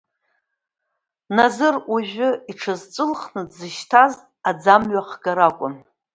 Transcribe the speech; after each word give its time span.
Назыр 1.35 1.75
уажәы 1.91 2.29
иҽазҵәылхны 2.51 3.41
дзышьҭаз 3.49 4.13
аӡы 4.49 4.69
амҩахгара 4.75 5.45
акәын. 5.51 5.73